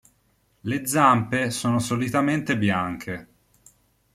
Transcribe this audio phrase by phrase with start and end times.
[0.61, 3.27] Le zampe sono solitamente bianche.